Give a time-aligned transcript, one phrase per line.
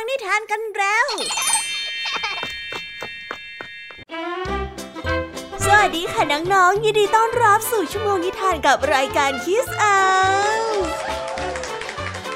[0.00, 1.06] ังนิทานกันแล้ว
[5.64, 9.96] สวัสดีค่ะน้องๆ ยินดีต้อนรับสู่ชั่วโมงนิทานกับรายการคิสอา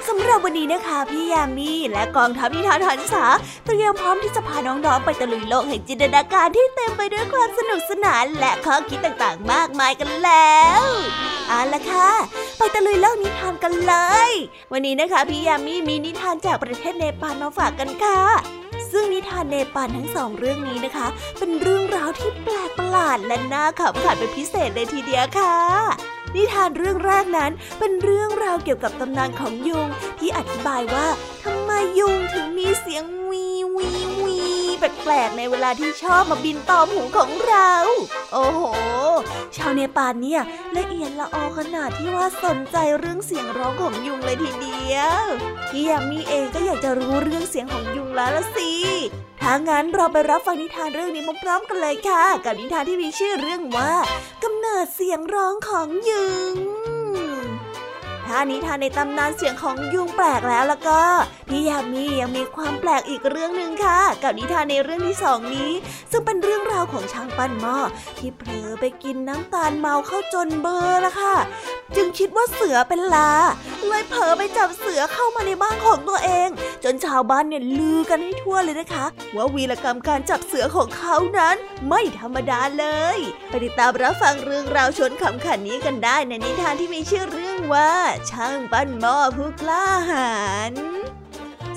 [0.09, 3.25] สำหรับวันนี้นะคะพี่ยามีและกองทัพนิทานหันษา
[3.64, 10.82] เตรียมพร้อมที่จะพาน้องๆไปตะลุยโลกแห่งจินตนาการที่เต็มไปด้วยความสนุกสนาน และข้อคิดต่างๆ มากมายกันแล้ว
[11.48, 12.10] เอาละค่ะ
[12.64, 13.94] ไปตะลุยโลกนิทานกันเล
[14.29, 14.32] ย
[14.72, 18.20] วันนี้นะคะพี่ยามีมีนิทานจากประเทศเนปาลมาฝากกันค่ะ
[18.90, 21.06] ซึ่งนิทานเนปาลทั้งสองเรื่องนี้นะคะ
[21.39, 25.56] เป็นเรื่องราวที่แปลกประหลาดและน่าขำขันเป็นพิเศษเลยทีเดียวค่ะ
[26.34, 29.86] นิทานเรื่องแรกนั้นเป็นเรื่องราวเกี่ยวกับตำนานของยุง
[30.18, 31.06] ที่อธิบายว่า
[31.42, 34.22] ทำไมยุงถึงมีเสียงวีวีวี
[34.83, 37.73] แปลกๆในเวลาที่ชอบมาบินตอมหูของเรา
[38.33, 38.62] โอ้โห
[39.56, 40.42] ชาวเนปาลเนี่ย
[40.77, 45.25] ละเอียดละออขนาดที่ว่าสนใจเรื่องเสียงร้องของยุงเลยทีเดียว
[45.70, 48.70] พี่ยามีเองก็อยากจะรู้เรื่องเสียงของยุงแล้วละสิ
[49.41, 53.93] ถ้างั้นเราไปรับฟังนิทานเรื่องนี้พร้อมๆกันเลยค่ะ กับนิทานที่มีชื่อเรื่องว่า
[54.43, 61.00] กำเนิดเสียงร้องของยุงานิทานในตำนานเสียงของยุงแปลกแล้วแล้วก็
[61.48, 65.72] พี่ยามียังมีความแปลกอีกเรื่องหนึ่งค่ะ กับนิทานในเรื่องที่สองนี้
[66.11, 67.77] ซึ่งเป็นเรื่องราวของช้างปั้นหม้อ
[68.19, 71.36] ที่เผลอไปกินน้ำตาลเมาเข้าจนเบอร์ละค่ะ
[71.97, 73.33] จึงคิดว่าเสือเป็นลา
[73.86, 76.48] เลยเผลอไปจับเสือเข้ามาในบ้านของตัวเอง
[76.84, 81.56] จนชาวบ้านเนี่ยลือกันให้ทั่วเลยนะคะ ว่าวีรกรรมการจับเสือของเขานั้น
[81.88, 87.91] ไม่ธรรมดาเลยไปติดตามรับฟังเรื่องราวชนขำขันนี้กันได้ในนิทานที่มีชื่อเรื่องว่า
[88.31, 90.33] ช่างปั้นหม้อผู้กล้าหา
[90.70, 90.73] ญ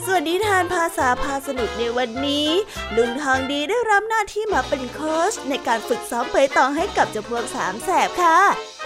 [0.05, 2.49] ส่วนนิทานภาษาพาสนุกในวันนี้
[2.95, 8.39] ลุงทองดีได้รับหน้าที่มาเป็นโค้ชในการฝึกซ้อมเปตองให้กับเจ้าพวกสามแสบค่ะ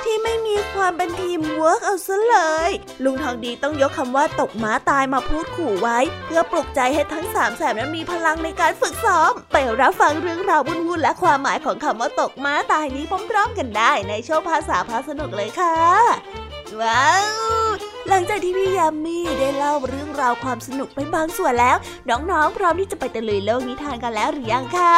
[0.03, 2.37] ที่ไม่มีความเป็นทีมเวิร์กเอาซะเล
[2.69, 2.71] ย
[3.03, 15.77] ลุงทองดีต้องยกคำว่าตกม้าตายมาพูดขู่ไว้ เพื่อปลุกใจให้ทั้งสามแสบนั้นมีพลังในการฝึกซ้อม ไปรับฟังเรื่องราววุ่นๆและความหมายของคำว่าตกม้าตายนี้พร้อมๆกันได้ในโชว์ภาษาพาสนุกเลยค่ะ
[16.81, 17.09] ว้า
[17.65, 17.69] ว
[18.07, 21.77] หลังจากที่พี่ยามีได้เล่าเรื่องราวความสนุกไปบางส่วนแล้ว
[22.09, 24.95] น้องๆ พร้อมที่จะไปตะลุยโลกนิทานกันแล้วหรือยังคะ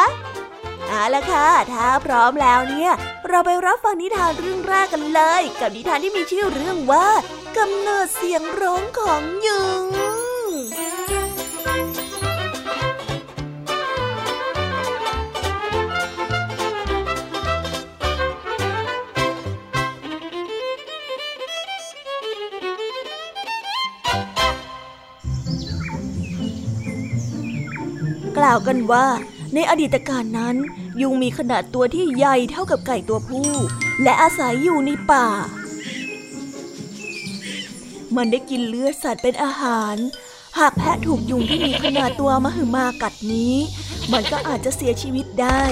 [0.88, 2.92] เอาละค่ะ ถ้าพร้อมแล้วเนี่ย
[3.28, 7.06] เราไปรับฟังนิทานเรื่องแรกกันเลย กับนิทานที่มีชื่อเรื่องว่า
[7.56, 29.06] กำเนิดเสียงร้องของยุงาวกันว่า
[29.54, 30.56] ในอดีตการนั้น
[31.00, 33.50] ยุงมีขนาดตัวที่ใหญ่เท่ากับไก่ตัวผู้
[34.02, 35.26] และอาศัยอยู่ในป่า
[38.16, 39.96] มันได้กินเลือดสัตว์เป็นอาหาร
[40.58, 43.54] หากแพะถูกยุงที่มีขนาดตัวมหึมากัดนี้
[44.12, 45.62] มันก็อาจจะเสียชีวิตได้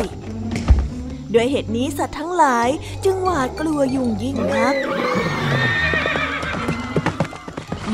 [1.34, 2.68] ด้วยเหตุนี้สัตว์ทั้งหลาย
[3.04, 4.74] จึงหวาดกลัวยุงยิ่งนัก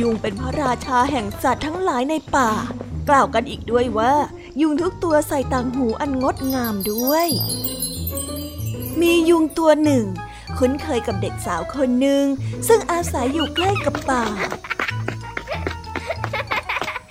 [0.01, 2.51] ยุงเป็นพระราชาแห่งสัตว์ทั้งหลายในป่า
[3.09, 4.13] กล่าวกันอีกด้วยว่า
[4.61, 7.29] ยุงทุกตัวใส่ต่างหูอันงดงามด้วย
[9.01, 10.05] มียุงตัวหนึ่ง
[10.59, 12.25] คุ้นเคยกับเด็กสาวคนหนึ่ง
[12.69, 14.25] ซึ่งอาศัยอยู่ใกล้กับป่า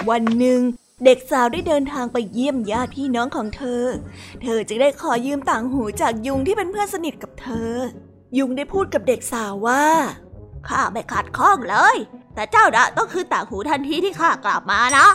[0.10, 0.60] วันหนึ่ง
[1.06, 3.84] เด็กสาวได้เดินทางไปเยี่ยมญาติพี่น้องของเธอ
[4.42, 7.74] เธอจึงได้ขอยืมต่างหูจากยุงที่เป็นเพื่อนสนิทกับเธอ
[8.38, 9.86] ยุงได้พูดกับเด็กสาวว่า
[10.68, 11.98] ข้าไม่ขัดข้องเลย
[12.36, 15.06] แต่เจ้าดะต้องคืนต่างหูทันทีที่ข้ากลับมานะ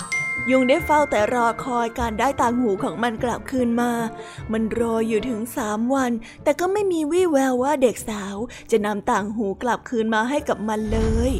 [0.51, 3.93] ยุงได้เฝ้าแต่รอคอยการได้ต่างหูของมันกลับคืนมา
[4.53, 8.37] มันรออยู่ถึงสามวัน แต่ก็ไม่มีวี่แววว่าเด็กสาว
[8.71, 11.33] จะนำต่างหูกลับคืนมาให้กับมันเลย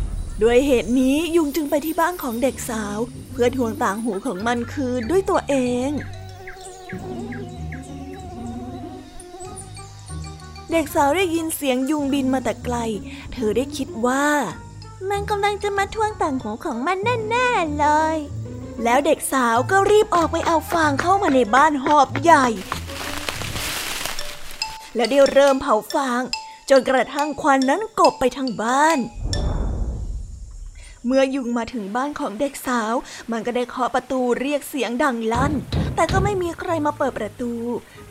[0.43, 2.99] ด้วยเหตุนี้ยุงจึงไปที่บ้านของเด็กสาว
[3.33, 5.55] เพื่อทวงต่างหูของมันคืนด้วยตัวเอ
[5.89, 5.91] ง
[10.71, 12.77] เด็กสาวได้ยินเสียงยุงบินมาแต่ไกล
[13.33, 14.27] เธอได้คิดว่า
[15.11, 16.99] มันกำลังจะมาทวงต่างหูของมัน
[17.29, 18.17] แน่ๆเลย
[18.85, 22.47] แล้วเด็กสาวก็รีบออกไปเอาฟางเข้ามาในบ้านหอบใหญ่
[24.95, 26.23] แล้วได้เริ่มเผาฟาง
[26.71, 28.99] จนกระทั่งควันนั้นกบไปทั้งบ้าน
[31.07, 32.95] เมื่อยุงมาถึงบ้านของเด็กสาว
[33.33, 35.53] มันก็ได้เคาะประตูเรียกเสียงดังลั่น
[35.95, 37.53] แต่ก็ไม่มีใครมาเปิดประตู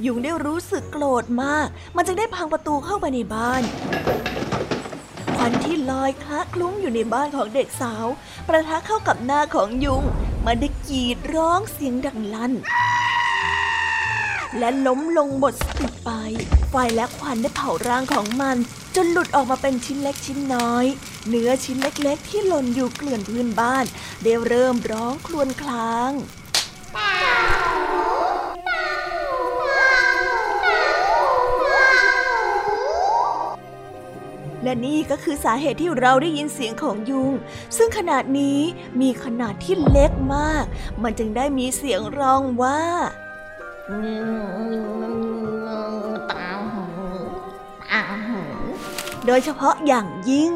[0.06, 3.62] ยุงได้รู้สึกโกรธมาก มันจึงได้พังประตูเข้าไปในบ้าน
[5.36, 8.06] ควันที่ลอยคละคลุ้งอยู่ในบ้านของเด็กสาว
[8.48, 10.04] ประทะเข้ากับหน้าของยุง
[10.46, 12.54] มันได้กรีดร้องเสียงดังลั่น
[14.58, 16.10] และล้มลงหมดสติไป
[16.70, 18.58] ไฟและควันได้เผาร่างของมัน
[18.96, 20.86] จนหลุดออกมาเป็นชิ้นเล็กชิ้นน้อย
[21.30, 23.86] เนื้อชิ้นเล็กๆ ที่หล่นอยู่เกลื่อนพื้นบ้าน
[24.24, 26.12] ได้เริ่มร้องครวญคราง
[34.70, 37.34] และนี่ก็คือสาเหตุที่เราได้ยินเสียงของยุง
[37.78, 38.60] ซึ่งขนาดนี้
[39.02, 40.66] มีขนาดที่เล็กมาก
[41.04, 42.82] มันจึงได้มีเสียงร้องว่า
[46.32, 46.86] ตาหู
[47.92, 48.42] ตาหู
[49.26, 50.52] โดยเฉพาะอย่างยิ่ง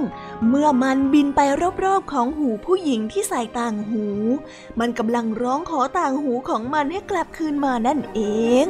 [0.49, 1.39] เมื่อมันบินไป
[1.83, 4.05] รอบๆของหูผู้หญิงที่ใส่ต่างหู
[4.79, 8.21] มันกำลังร้องขอต่างหูของมันให้กลับคืนมานั่นเอ
[8.65, 8.67] ง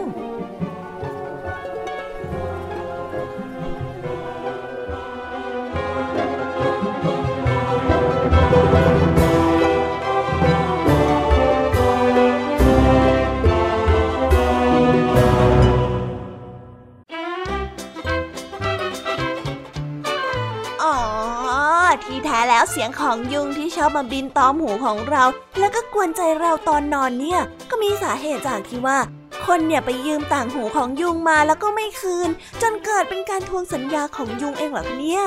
[22.06, 25.24] ที่แท้แล้วเสียงของยุงที่ชอบมาบินตอมหูของเรา
[25.60, 27.40] แล้วก็กวนใจเราตอนนอนเนี่ย
[27.70, 28.98] ก็มีสาเหตุจากที่ว่า
[29.46, 32.30] คนเนี่ยไปยืมต่างหูของยุงมาแล้วก็ไม่คืน
[32.62, 35.24] จนเกิดเป็นการทวงสัญญาของยุงเองหรอเนี่ย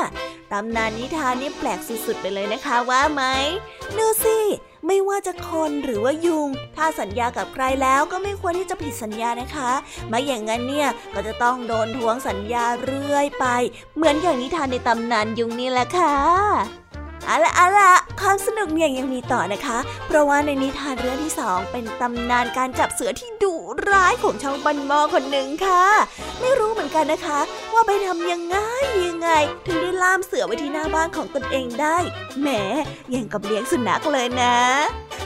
[0.53, 3.23] ตำนานนิทานนี่แปลกสุดๆไปเลยนะคะว่าไหม
[3.99, 4.39] ดูสิ
[4.87, 9.71] ไม่ว่าจะคนหรือว่ายุง ถ้าสัญญากับใครแล้วก็ไม่ควรที่จะผิดสัญญานะคะ
[10.09, 13.47] ไม่อย่างนั้นเนี่ยก็จะต้องโดนทวงสัญญาเรื่อยไป
[13.97, 16.17] เหมือนอย่างนิทานในตำนานยุงนี่แหละค่ะ
[17.27, 23.55] เอาละเอาละความสนุกเนี่ยยังมีต่อนะคะ เพราะว่าในนิทานเรื่องที่สองเป็นตำนานการจับเสือที่ดุ
[23.91, 25.85] ร้ายของชาวบันมอคนหนึ่งค่ะ
[26.41, 27.41] ไม่รู้เหมือนกันนะคะ
[27.73, 28.57] ว่าไปทำยังไง
[29.07, 29.31] ยังไง
[29.67, 31.97] ถึงได้ล่ามเสือไว้ที่หน้าบ้านของตนเองได้
[32.41, 32.49] แหม
[33.15, 34.57] ยังกับเลี้ยงสุนัขเลยนะ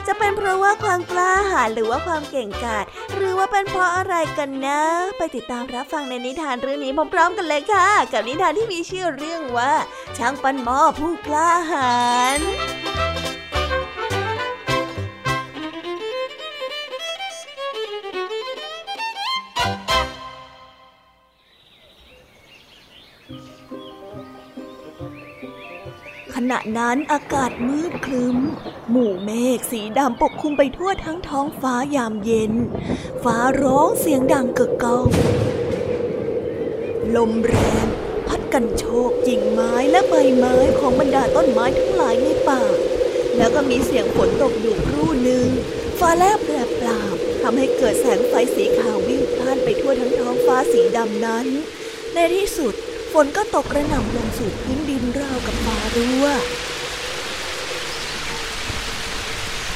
[0.07, 4.81] จะเป็นเพราะว่าความกล้าหาญหรือว่าความเก่งกาจหรือว่าเป็นเพราะอะไรกันนะ
[5.19, 9.73] ไปติดตามรับฟังในนิทานเรื่องนี้พร้อมๆกันเลยค่ะ กับนิทานที่มีชื่อเรื่องว่า
[10.19, 11.90] ช้างปันหม้อผู้กล้าหา
[12.39, 12.41] ญ
[26.35, 28.37] ขณะนั้นอากาศมืดครึ้ม
[28.91, 32.53] หมู่เมฆสีดำปกคลุมไปทั่วทั้งท้องฟ้ายามเย็น
[33.23, 35.07] ฟ้าร้องเสียงดังเกิกก้อง
[37.17, 37.55] ลมแร
[37.85, 38.00] ง
[38.55, 42.63] กันโชกกิ่งไม้และใบไม้ของบรรดาต้นไม้ทั้งหลายในป่า
[43.37, 45.47] แล้วก็มีเสียงฝนตกอยู่ครู่หนึ่ง
[45.99, 51.47] ฟ้าแลบแปรปราบทำให้เกิดแสงไฟสีขาววิ่งพล่านไปทั่วทั้งท้องฟ้าสีดำนั้น
[52.15, 52.75] ในที่สุด
[53.13, 56.27] ฝนก็ตกกระหน่ำลงสู่พื้นดินราวกับฟ้ารั่ว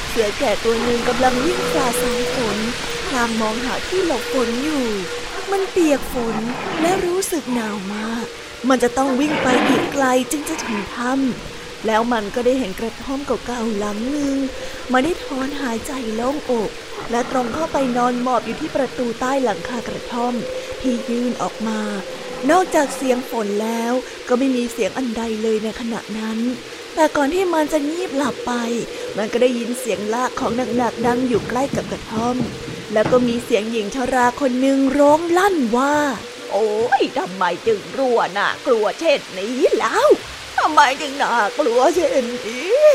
[0.08, 2.58] เสือแก่ตัวหนึ่งกำลังวิ่งฝ่าสายฝน
[3.08, 4.86] พลางมองหาที่หลบฝนอยู่
[5.50, 6.36] มันเปียกฝน
[6.80, 8.26] และรู้สึกหนาวมาก
[8.68, 14.36] มันจะต้องวิ่งไปอีกไกลจึงจะถึงถ้ำแล้วมันก็ได้เห็นกระท่อมเก่าๆหลังหนึ่ง
[14.92, 16.70] มันได้ถอนหายใจโล่งอก
[17.10, 20.34] และตรงเข้าไปนอนหมอบอยู่ที่ประตูใต้หลังคากระท่อม
[20.80, 21.80] ที่ยื่นออกมา
[22.50, 23.92] นอกจากเสียงฝนแล้ว
[24.28, 26.38] ก็ไม่มีเสียงอันใดเลยในขณะนั้น
[26.94, 28.52] แต่ก่อนที่มันจะงีบหลับไป
[29.16, 32.36] มันก็ได้ยินเสียงลากของหนักๆดังอยู่ใกล้กับกระท่อม
[32.92, 35.96] แล้วก็มีเสียงหญิงชราคนหนึ่งร้องลั่นว่า
[36.52, 36.68] โอ้
[37.00, 40.08] ยทำไมจึงรัวน่ากลัวเช่นนี้แล้ว
[40.58, 42.88] ทำไมจึงน่ากลัวเช่นนี้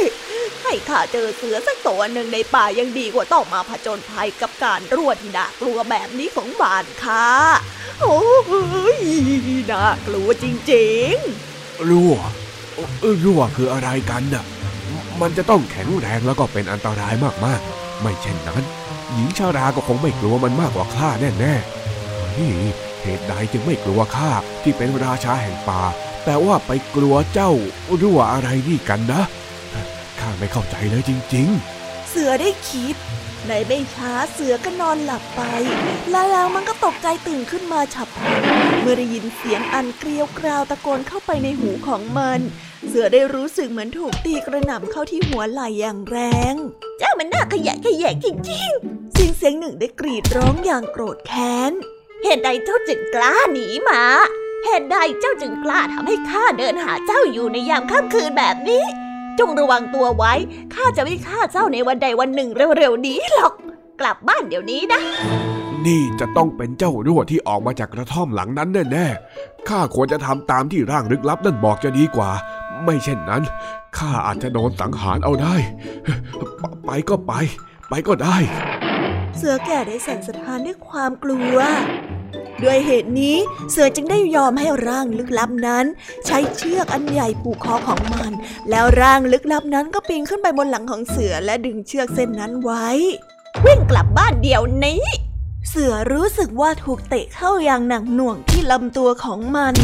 [0.63, 7.28] ให้ข้าเจอเสือสักตัวหนึ่งในป่ายังดีกว่าต้องมาผจญภัยกับการรัวที่น่ากลัวแบบนี้ของบ้านข้า
[8.02, 8.19] โอ้
[8.97, 9.00] ย
[9.71, 12.16] น่ากลัวจริงๆรั่ว
[13.23, 14.45] รั่วคืออะไรกันน่ะ
[15.21, 17.14] มันจะต้องแข็งแรงแล้วก็เป็นอันตราย
[17.45, 18.64] มากๆ ไม่เช่นนั้น
[19.14, 24.31] หญิงชาราก็คงไม่กลัวมันมากกว่าข้าแน่ๆ เหตุใดจึงไม่กลัวข้า
[24.63, 25.83] ที่เป็นราชาแห่งป่า
[26.25, 27.51] แต่ว่าไปกลัวเจ้า
[28.01, 29.21] รั่วอะไรนี่กันนะ
[30.19, 31.47] ข้าไม่เข้าใจเลยจริง
[31.79, 32.95] ๆ เสือได้คิด
[33.47, 35.41] ในไม่ช้าเสือก็นอนหลับไป
[36.11, 38.41] แล้วมันก็ตกใจตื่นขึ้นมาฉับพลัน
[38.81, 42.39] เมื่อได้ยินเสียงอันเกลียวกราวตะโกนเข้าไปในหูของมัน
[42.87, 46.18] เสือได้รู้สึกเหมือนถูกตีกระหน่ำเข้าที่หัวไหล่อย่างแร
[46.53, 46.56] ง
[46.99, 51.73] เจ้ามันน่าขยะขยะจริงๆเสียงเสียงหนึ่งได้กรีดร้องอย่างโกรธแค้น
[52.23, 54.02] เหตุใดเจ้าจึงกล้าหนีมา
[54.66, 58.83] เหตุใดเจ้าจึงกล้าทำให้ข้าเดินหาเจ้าอยู่ในยามค่ำคืนแบบนี้
[59.40, 60.33] จงระวังตัวไว้
[60.73, 63.54] ข้าจะไม่ฆ่าเจ้าในวันใดวันหนึ่งเร็วๆนี้หรอก
[63.99, 65.02] กลับบ้านเดี๋ยวนี้นะ
[65.85, 72.31] นี่จะต้องเป็นเจ้ารั่วที่ออกมาจากกระท่อมหลังนั้นแน่ๆ ข้าควรจะทำตามที่ร่างลึกลับนั่นบอกจะดีกว่า
[72.83, 73.42] ไม่เช่นนั้น
[73.97, 75.56] ข้าอาจจะโดนสังหารเอาได้
[76.85, 77.33] ไปก็ไป
[77.90, 78.38] ไปก็ได้
[79.42, 81.58] เสือแก่ได้สั่นสะท้านด้วยความกลัว
[82.64, 83.38] ด้วยเหตุนี้
[83.72, 85.86] เสือจึงได้ยอมให้ร่างลึกลับนั้น
[86.26, 88.31] ใช้เชือกอันใหญ่ผูกคอของมัน
[88.69, 92.88] แล้วร่างลึกลับนั้นก็ปีนขึ้นไปบนหลังของเสือและดึงเชือกเส้นนั้นไว้
[93.66, 95.04] วิ่งกลับบ้านเดี๋ยวนี้
[95.71, 99.76] เสือรู้สึกว่าถูกเตะเข้าอย่างหนักหน่วงที่ลำตัวของมัน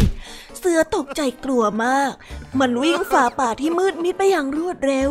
[0.58, 2.12] เสือตกใจกลัวมาก
[2.60, 5.10] มันวิ่งฝ่าป่าที่มืดมิดไปอย่างรวดเร็ว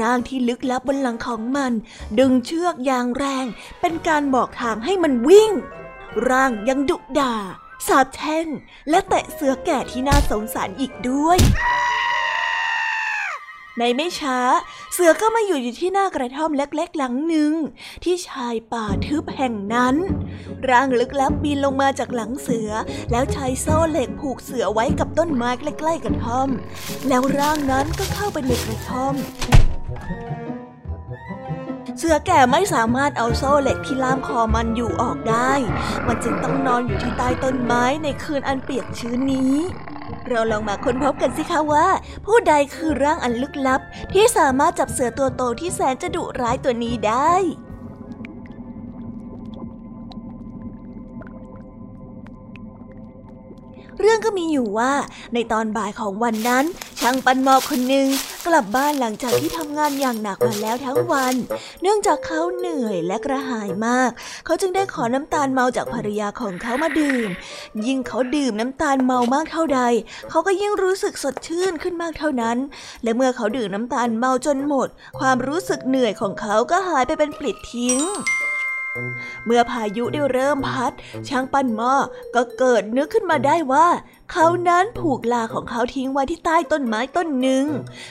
[0.00, 1.72] ร่างที่ลึกลับบนหลังของมัน
[2.18, 3.46] ดึงเชือกอย่างแรง
[3.80, 5.52] เป็นการบอกทางให้มันวิ่ง
[6.28, 7.34] ร่างยังดุด่า
[7.86, 8.46] สาบแช่ง
[8.90, 11.38] และแตะเสือแก่ที่น่าสงสารอีกด้วย
[13.78, 14.38] ในไม่ช้า
[14.92, 17.52] เสือก็มาอยู่อยู่ที่หน้ากระท่อมเล็กๆหลังหนึ่ง
[18.04, 19.96] ที่ชายป่าทึบแห่งนั้น
[20.68, 22.70] ร่างลึกลับบินลงมาจากหลังเสือ
[23.10, 26.48] แล้วใช้โซ่เหล็กผูกเสือไว้กับต้นไม้ใกล้ๆกระท่อม
[27.08, 29.14] แล้วร่างนั้นก็เข้าไปในกระท่อม
[31.98, 35.52] เสือแก่ไม่สามารถเอาโซ่เหล็กที่ล่ามคอมันอยู่ออกได้
[36.06, 39.54] มันจึงต้องนอนอยู่ที่ใต้ต้นไม้ในคืนอันเปียกชื้นนี้
[40.28, 41.86] เราลองมาค้นพบกันสิคะว่า
[42.26, 43.80] ผู้ใดคือร่างอันลึกลับ
[44.12, 47.34] ที่สามารถจับเสือตัวโตที่แสนจะดุร้ายตัวนี้ได้
[54.04, 54.92] รื่องก็มีอยู่ว่า
[55.34, 56.64] ในตอนบ่ายของวันนั้น
[57.00, 58.06] ช่างปันหมอคนหนึ่ง
[58.46, 61.34] กลับบ้านหลังจากที่ทำงานอย่างหนักมาแล้วทั้งวัน
[61.82, 64.10] เนื่องจากเขาเหนื่อยและกระหายมาก
[64.44, 67.28] เขาจึงได้ขอน้ำตาลเมาจากภรรยาของเขามาดื่ม
[67.86, 69.80] ยิ่งเขาดื่มน้ำตาลเมามากเท่าใด
[70.30, 72.56] เขาก็ยิ่งรู้สึกสดชื่นขึ้นมากเท่านั้น
[73.02, 78.00] และเมื่อเขาดื่มน้ำตาลเมาจนหมด ความรู้สึกเหนื่อยของเขาก็หายไปเป็นปลิดทิ้ง
[79.46, 80.92] เมื่อพายุได้เริ่มพัด
[81.28, 81.94] ช้างปั้นหม้อ
[82.34, 83.86] ก็เกิดนึกขึ้นมาได้ว่า
[84.32, 87.66] เขานั้นผูกลาของเขาทิ้งไว้ที่ใต้ต้นไม้ต้นหนึ่ง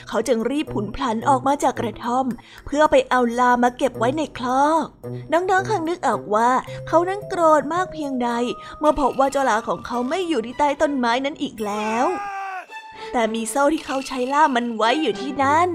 [0.08, 2.26] เขาจึงรีบผุนพลันออกมาจากกระท่อม
[2.66, 4.84] เพื่อไปเอาลามาเก็บไว้ในคลอก
[5.32, 6.50] น้องๆคังนึกออกว่า
[6.88, 8.30] เขานั้นโกรธมากเพียงใด
[8.78, 12.04] เมื่อพบว่าเจ้าลาของเขาไม่อยู่ที่ใต้ต้นไม้นั้นอีกแล้ว
[13.12, 15.70] แต่มีโซ่ที่เขาใช้ล่ามันไว้อยู่ที่นั่น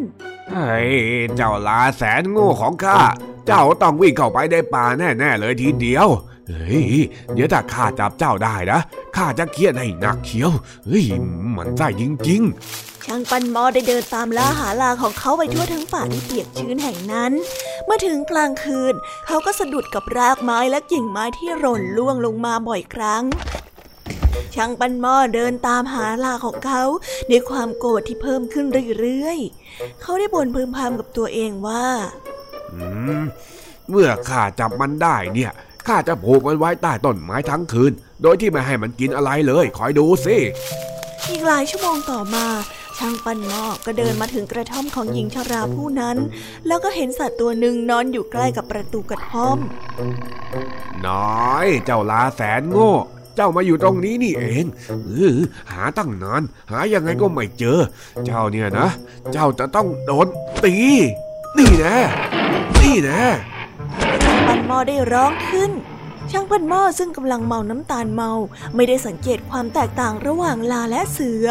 [0.54, 0.90] เฮ้ย
[1.36, 3.00] เจ้าลาแสนโง่ของข้า
[3.48, 6.08] เจ้าต้องวิ่งเข้าไปในป่าแน่ๆเลยทีเดียว
[6.48, 6.92] เฮ้ย
[7.34, 8.80] เดี๋ยวถ้าข้าจับเจ้าได้นะ
[9.16, 10.52] ข้าจะเคียนให้หนักเขียว
[10.86, 11.06] เฮ้ย
[11.56, 12.42] มันใจจริง
[12.74, 17.32] ๆ ช่างปันมอได้เดินตามล่าหาลาของเขาไปทั่วทั้งป่าที่เปียกชื้นแห่งนั้น
[17.86, 18.94] เมื่อถึงกลางคืน
[19.28, 23.24] เขาก็สะดุดกับรากไม้และกิ่งไม้ที่หล่นล่วงลงมาบ่อยครั้ง
[24.56, 26.84] ช่างปันหม้อเดินตามหาลาของเขา
[27.30, 28.66] ด้วยความโกรธที่เพิ่มขึ้น
[29.00, 31.88] เรื่อยๆ เขาได้บ่นพึมพำกับตัวเองว่า
[32.74, 32.88] อื
[33.20, 33.24] ม
[33.90, 35.52] เมื่อข้าจับมันได้เนี่ย
[35.88, 37.92] ข้าจะผูกมันไว้ใต้ต้นไม้ทั้งคืน
[38.22, 40.38] โดยที่ไม่ให้มันกินอะไรเลย คอยดูสิ
[41.30, 42.46] อีกหลายชั่วโมงต่อมา
[42.98, 46.18] ช่างปันหม้อก็เดินมาถึงกระท่อมของหญิงชราผู้นั้น
[46.68, 49.58] แล้วก็เห็นสัตว์ตัวหนึ่งนอนอยู่ใกล้กับประตูกระท่อม
[51.08, 52.94] น้อย เจ้าลาแสนโง่
[53.40, 54.66] เจ้ามาอยู่ตรงนี้นี่เอง
[55.06, 55.38] เออ
[55.72, 56.42] หาตั้งนาน
[56.72, 57.80] หายังไงก็ไม่เจอ
[58.26, 58.88] เจ้าเนี่ยนะ
[59.34, 60.28] เจ้าจะต้องโดน
[60.64, 60.76] ตี
[61.58, 61.98] นี่นะ
[62.82, 63.22] นี่นะ
[64.48, 65.72] ปันมอได้ร้องขึ้น
[66.32, 68.32] ช่างพันหม้อซึ่งกำลังเมาน้ำตาลเมา
[68.76, 71.48] ไม่ได้สังเกตความแตกต่างระหว่างลาและเสือ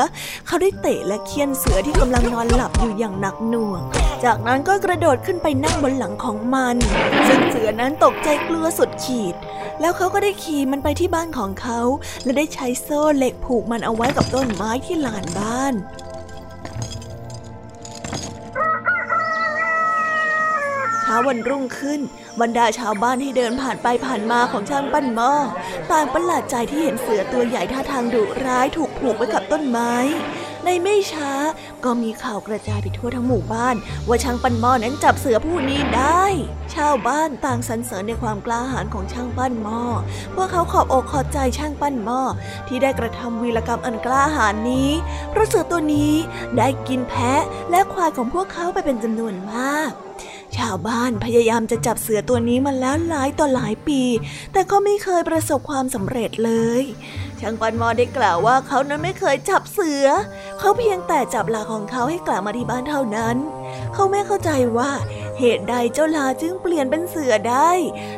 [0.46, 3.80] เขาได้เตะและเคี่ยนเสือที่กำลังนอนหลับอยู่อย่างหนักหน่วง
[4.24, 6.76] จากนั้นก็กระโดดขึ้นไปนั่งบนหลังของมัน
[7.28, 9.34] ซึ่งเสือนั้นตกใจกลัวสุดขีด
[9.80, 11.80] แล้วเขาก็ได้ขี่มันไปที่บ้านของเขา
[12.24, 15.74] และได้ใช้โซ่เหล็กผูกมันเอาไว้กับต้นไม้ที่ลานบ้าน
[21.00, 22.00] เช้าวันรุ่งขึ้น
[22.40, 25.32] บรรดาชาวบ้านที่เดินผ่านไปผ่านมาของช่างปั้นหม้อ
[25.92, 29.92] ต่างประหลาดใจที่เห็นเสือตัวใหญ่ท่าทางดุร้ายถูกผูกไว้กับต้นไม้
[30.64, 31.32] ในไม่ช้า
[31.84, 33.76] ก็มีข่าวกระจายไปทั่วทั้งหมู่บ้าน
[34.08, 36.24] ว่าช่างปั้นหม้อนั้นจับเสือผู้นี้ได้
[36.74, 39.82] ชาวบ้านต่างสรรเสริญในความกล้าหาญของช่างปั้นหม้อ
[40.34, 42.20] พวกเขาขอบอกขอบใจช่างปั้นหม้อ
[42.68, 44.90] ที่ได้กระทำวีรกรรมอันกล้าหาญนี้
[45.30, 46.14] เพราะเสือตัวนี้
[46.56, 49.90] ได้กินแพะและควายของพวกเขาไปเป็นจำนวนมาก
[50.56, 54.02] ชาวบ้านพยายามจะจับเสือตัวนี้มาแล้วหลายต่อหลายปี
[54.52, 56.82] แต่ก็ไม่เคยประสบความสำเร็จเลย
[57.40, 60.06] ช่างปันมอได้กล่าวว่าเขานั้นไม่เคยจับเสือ
[60.58, 63.36] เขาเพียงแต่จับลาของเขาให้กลับมาที่บ้านเท่านั้น
[63.94, 64.90] เขาไม่เข้าใจว่า
[65.38, 67.70] เหตุใดเจ้าลาจึงเปลี่ยนเป็นเสือได้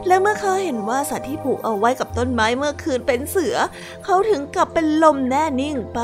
[0.07, 3.57] และเมื่อเขาเห็นว่าสัตว์ที่ผูกเอาไว้กับต้นไม้เมื่อคืนเป็นเสือ
[4.05, 6.01] เขาถึงกับเป็นลมแน่นิ่งไป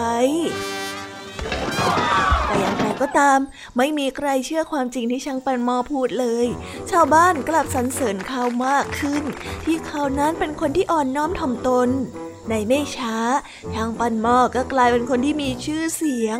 [2.46, 3.38] แต่ย่าง ก็ตาม
[3.76, 6.46] ไม่มีใครเชื่อความจริงที่ช่างปันมอพูดเลย
[6.90, 9.24] ชาวบ้านกลับสรรเสริญเขามากขึ้น
[9.64, 11.90] ที่เขานั้นเป็นคนที่อ่อนน้อมถ่อมตน
[12.48, 13.16] ในไม่ช้า
[13.74, 16.38] ช่างปั้นหม้อก็กลายเป็นคนที่มีชื่อเสียง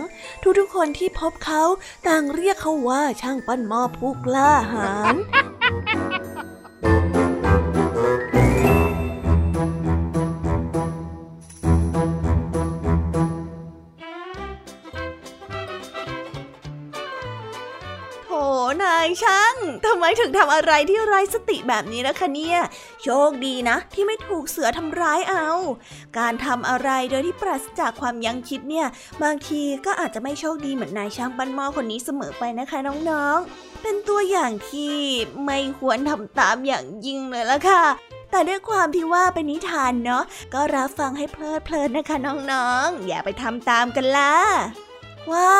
[0.58, 1.62] ทุกๆคนที่พบเขา
[2.06, 19.54] ต่างเรียกเขาว่าช่างปั้นหม้อผู้กล้าหาญายช่าง
[19.86, 22.58] ทำไมถึงทำอะไรที่ไร้สติแบบนี้นะคะเนี่ย
[23.02, 25.48] โชคดีนะ ที่ไม่ถูกเสือทำร้ายเอา
[26.18, 28.86] การทำอะไรโดยที่ปราศจากความยั้งคิดเนี่ย
[29.22, 32.78] บางทีก็อาจจะไม่โชคดีเหมือนนายช่างปั้นหม้อคนนี้เสมอไปนะคะ
[33.10, 34.94] น้องๆ เป็นตัวอย่างที่
[35.44, 37.84] ไม่ควรทำตามอย่างยิ่งเลยละค่ะ
[38.30, 42.16] แต่ด้วยความที่ว่าเป็นนิทานเนาะก็รับฟังให้เพลิดเพลินนะคะ
[42.52, 44.34] น้องๆอย่าไปทำตามกันล่ะ
[45.32, 45.50] ว้า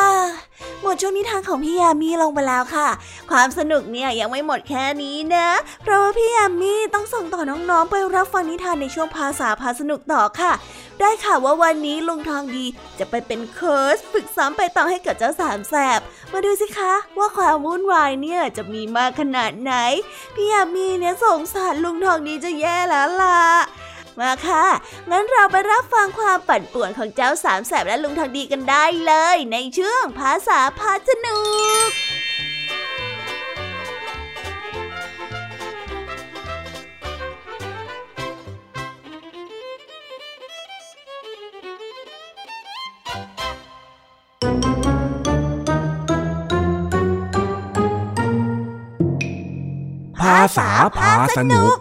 [0.81, 2.87] หมดช่วงนิทานของพี่ยามีลงไปแล้วค่ะ
[3.31, 5.49] ความสนุกเนี่ยยังไม่หมดแค่นี้นะ
[5.83, 10.51] เพราะว่าพี่ยามีต้องส่งต่อน้องๆ ไปรับฟังนิทานในช่วงภาษาพาสนุกต่อค่ะ
[10.99, 12.65] ได้ค่ะว่าวันนี้ลุงทองดี
[12.99, 15.99] จะไปเป็นเคิร์สฝึกซ้อมไปต่อให้กับเจ้าสามแสบ
[16.31, 19.73] มาดูสิคะว่าความวุ่นวายเนี่ยจะมีมากขนาดไหน
[20.35, 23.39] พี่ยามีเนี่ยสงสารลุงทองดีจะแย่แล้วล่ะ
[24.21, 24.65] มาค่ะ
[25.11, 31.39] งั้นเราไปรับฟังความปั่นป่วนของเจ้าสามแสบและลุงทองดีกันได้เลย ในช่วงภาษาพาสนุ
[31.87, 31.89] ก
[50.19, 51.75] ภาษาพาสนุก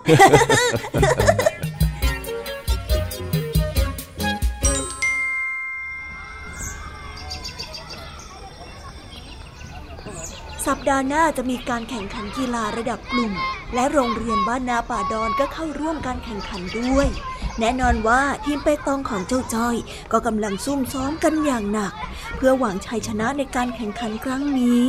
[10.67, 13.33] สัปดาห์หน้าจะมีการแข่งขันกีฬาระดับกลุ่ม
[13.75, 17.09] และโรงเรียนบ้านนาป่าดอนก็เข้าร่วมการแข่งขันด้วย
[17.61, 19.77] แน่นอนว่าทีมเปตองของเจ้าจ้อย
[20.13, 21.93] ก็กำลังซุ่มซ้อมกันอย่างหนัก
[22.37, 24.83] เพื่อหวังชัยชนะในการแข่งขันครั้งนี้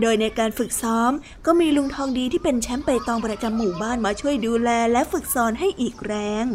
[0.00, 1.12] โดยในการฝึกซ้อม
[1.46, 6.14] ก็มีลุงทองดีที่เป็นแชมป์เปตองประจำหมู่บ้านมาช่วยดูแลและฝึกสอนให้อีกแร
[6.44, 6.46] ง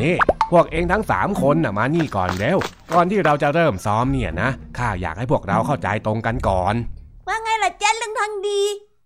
[0.00, 0.14] นี่
[0.50, 2.58] พวกเองทั้งสามคนนะมานี่ก่อนเร็ว
[2.94, 6.76] ก่อนที่เราจะเริ่มซ้อมเนี่ยนะข้าอยากให้พวกเราเข้าใจตรงกันก่อน
[8.20, 8.62] ล่ะเจ้าลุงทองดี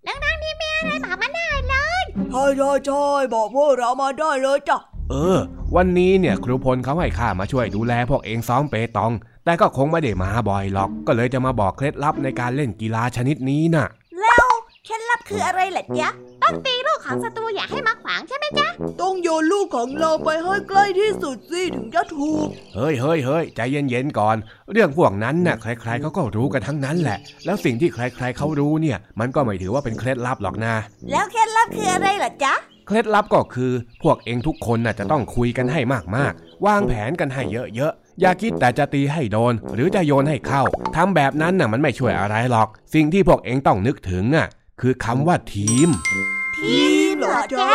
[0.07, 3.05] ลุงทองดีมีอะไรบอกมาได้เลยใช่ใช่ใช่
[3.35, 4.79] บอกพวกเรามาได้เลยจ้ะ
[5.11, 5.39] เออ
[5.77, 9.13] วันนี้เนี่ยครูพลเขาให้ข้ามาช่วยดูแลพวกเองซ้อมเปตอง
[9.45, 13.87] แต่ก็คงไม่ได้มาบ่อยหรอก ก็เลยจะมาบอกเคล็ดลับในการเล่นกีฬาชนิดนี้น่ะ
[14.21, 14.47] แล้ว
[14.85, 16.09] เคล็ดลับคืออะไรล่ะจ๊ะ
[16.45, 18.69] ต้องตีลูกของศัตรูอย่าให้มาขวางใช่ไหมจ๊ะ
[19.03, 24.37] ต้องโยนลูกของเราไปให้ใกล้ที่สุดสิถึงจะถูก เฮ้ยเฮ้ยเฮ้ยใจเย็นๆก่อน
[24.73, 30.75] เรื่องพวกนั้นน่ะใครๆเขาก็รู้กันทั้งนั้นแหละ แล้วสิ่งที่ใคร ๆเขารู้เนี่ย มันก็ไม่ถือว่าเป็นเคล็ดลับหรอกนะ
[31.11, 32.55] แล้วเคล็ดลับคืออะไรล่ะจ๊ะ
[32.87, 35.81] เคล็ดลับก็คือ พวกเองทุกคนน่ะจะต้องคุยกันให้
[36.17, 40.63] มากๆ วางแผนกันให้เยอะๆ อย่าคิดแต่จะตีให้โดน หรือจะโยนให้เข้า
[40.97, 44.49] ทำแบบนั้นน่ะมันไม่ช่วยอะไรหรอก สิ่งที่พวกเองต้องนึกถึงอะ
[44.81, 45.89] คือคำว่าทีม
[46.59, 46.83] ที
[47.13, 47.71] มเหรอจ๊ะ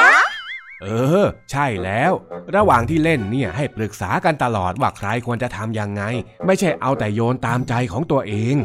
[0.81, 0.87] เอ
[1.23, 2.11] อ ใช่แล้ว
[2.55, 6.03] ระหว่างที่เล่นเนี่ยให้ปรึกษากันตลอดว่าใครควรจะทำยังไง
[6.45, 8.55] ไม่ใช่เอาแต่โยนตามใจของตัวเอง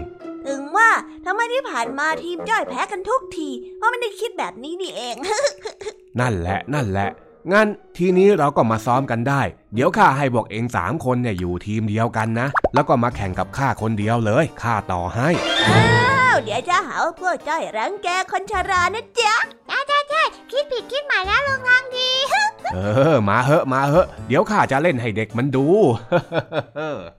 [0.47, 0.91] ถึงว่า
[1.27, 5.17] ทำไมที่ผ่านมาทีมจ้อยแพ้กันทุกที เพราะไม่ได้คิดแบบนี้นี่เอง
[6.21, 7.11] นั่นแหละนั่นแหละ
[7.53, 9.43] งั้นทีนี้เราก็มาซ้อมกันได้
[9.75, 15.29] เดี๋ยวข้าให้บอกเองสามคนเนี่ยอยู่ทีมเดียวกันนะ แล้วก็มาแข่งกับข้าคนเดียวเลยข้าต่อให้
[15.69, 15.83] อ้า
[16.23, 19.35] ว เดี๋ยวจะหาว่าพวกจ้อยรังแกคนชรานะจ๊ะ
[19.69, 22.11] ใช่ใช่ใช่คิดผิดคิดใหม่แล้วลุงทองดี
[22.75, 22.79] เอ
[23.13, 25.67] อ มาเหอะมาเหอะเดี๋ยวข้าจะเล่นให้เด็กมันดู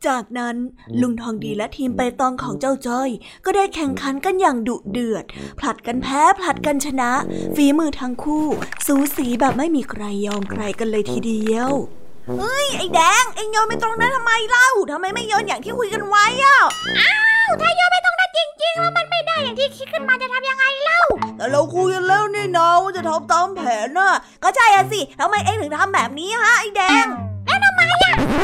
[0.07, 0.55] จากนั้น
[1.01, 3.09] ลุงทองดีและทีมไปตองของเจ้าจ้อย
[3.45, 5.25] ก็ได้แข่งขันกันอย่างดุเดือด
[5.59, 7.11] ผลัดกันแพ้ผลัดกันชนะ
[7.55, 8.45] ฝีมือทั้งคู่
[8.85, 11.69] สูสีแบบไม่มีใครยอมใครกันเลยทีเดียว
[12.39, 16.59] เฮ้ยไอ้แดงเอ็งโยนไปตรงนั้นทำไมเล่าทำไมไม่โยนอย่างที่คุยกันไว้อะ
[17.61, 18.04] ถ้าโยนไปตรงนั้น
[18.35, 20.99] จริงๆ แล้วมันไม่ได้อย่างที่คิดขึ้นมาจะทำยังไงเล่า
[21.37, 24.11] แต่เราคุยกันแล้วนี่นาว่าจะทำตามแผนน่ะ
[24.43, 27.07] ก็ใช่อะสิทำไมเอ็งถึงทำแบบนี้ฮะไอ้แดง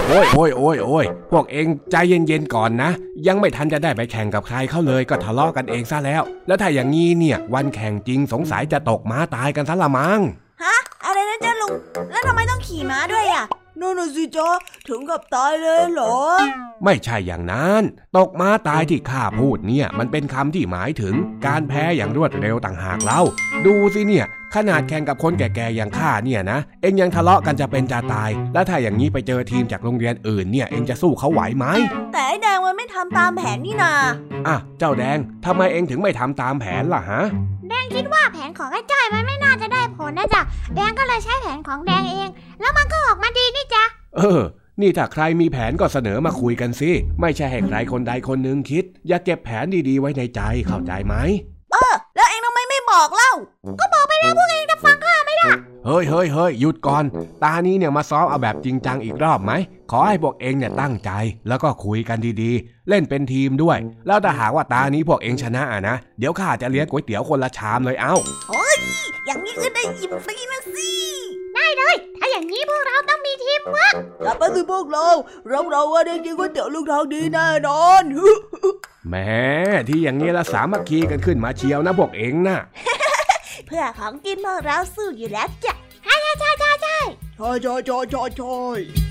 [0.10, 2.92] โอ้ยโอ้ยโอ้ยโอ้ยพวกเองใจเย็นๆก่อนนะ
[3.28, 10.20] ยังไม่ทันจะได้ไปแข่งกับใครเข้าเลยก็ทะเลาะกันเองซะแล้ว แล้วถ้าอย่างงี้เนี่ย วันแข่งจริงสงสัยจะตกม้าตายกันซะละมั้ง
[10.64, 10.76] ฮะ
[11.06, 11.74] อะไรนะจ๊ะลุง
[12.12, 13.46] แล้วทำไมต้องขี่ม้าด้วยอะ
[13.82, 14.50] นั่นน่ะสิจ๊ะ
[14.88, 16.18] ถึงกับตายเลยเหรอ
[16.84, 17.82] ไม่ใช่อย่างนั้น
[18.18, 21.14] ตกม้าตายที่ข้าพูดเนี่ย มันเป็นคำที่หมายถึง
[21.46, 23.22] การแพ้อย่างรวดเร็วต่างหากเล่า
[23.66, 31.66] ดูสิเนี่ย ขนาดแข่งกับคนแก่ๆอย่างข้าเนี่ยนะ เอ็งยังทะเลาะกันจะเป็นจะตาย แล้วถ้าอย่างนี้ไปเจอทีมจากโรงเรียนอื่นเนี่ยเอ็งจะสู้เขาไหวไหม
[32.14, 33.94] แต่ไอ้แดงมันไม่ทำตามแผนนี่นา
[34.48, 37.22] อะเจ้าแดงทำไมเอ็งถึงไม่ทำตามแผนล่ะฮะ
[37.70, 40.42] แดงคิดว่าแผนของไอ้จ้อยมันไม่น่าจะได้ผลนะจ๊ะ
[40.76, 43.84] แดงก็เลยใช้แผนของแดงเอง แล้วมันก็ออกมาดีนี่จ๊ะ
[44.18, 44.42] เออ
[44.82, 51.16] นี่ถ้าใครมีแผนก็เสนอมาคุยกันสิ ไม่ใช่ให้ใครคนใดคนหนึ่งคิด อย่าเก็บแผนดีๆไว้ในใจเข้าใจไหม
[52.92, 53.32] บอกเล่า
[53.80, 55.11] ก็บอกไปแล้วพวกเองจะฟังข้าไหมล่ะ
[55.86, 57.04] เอฮ้ยเฮ้ยเฮ้ยหยุดก่อน
[57.44, 59.52] ตานี้เนี่ยมาซ้อมเอาแบบจริงจังอีกรอบไหม
[59.92, 61.12] ขอให้พวกเองเนี่ยตั้งใจ
[61.48, 68.16] แล้วก็คุยกันดีๆ เล่นเป็นทีมด้วย แล้วถ้าหากว่าตานี้พวกเองชนะอะนะ เดี๋ยวข้าจะเลี้ยงก๋วยเตี๋ยวคนละชามเลยเอ้า
[69.26, 70.92] อย่างนี้ก็ได้อิ่มฟรีนะสิ
[72.20, 75.08] ถ้าอย่างนี้พวกเราต้องมีทีมเวิร์กอย่าไปสิพวกเรา
[75.50, 78.04] เราเราว่าได้กินก๋วยเตี๋ยวลุงทองดีแน่นอน
[79.10, 79.16] แหม
[79.88, 82.58] ที่อย่างนี้ละสามัคคีกันขึ้นมาเชียวนะพวกเองนะ
[83.68, 86.96] เพื่อของกินพวกเราสู้อยู่แล้วจ้ะใช่ใช่ใช่ใช่ใช่
[87.40, 87.50] ใช่
[88.12, 89.11] ใช่ใช่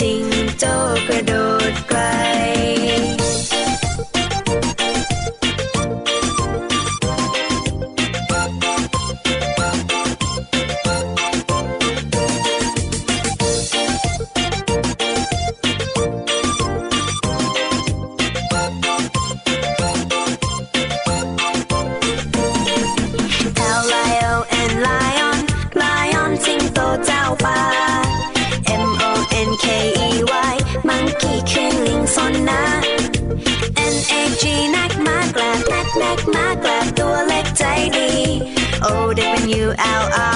[0.00, 0.24] จิง
[0.58, 0.72] โจ้
[1.08, 1.32] กระโด
[1.72, 2.00] ดไกล
[38.88, 40.35] Oh, dipping you out.